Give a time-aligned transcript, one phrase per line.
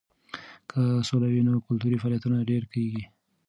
[0.69, 3.03] که سوله وي نو کلتوري فعالیتونه ډېر کیږي.